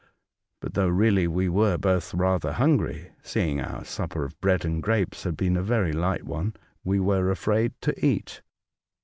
[0.61, 5.25] But, though really we were both rather hungry— seeing our supper of bread and grapes
[5.25, 8.41] had been a very light one,— we were afraid to eat.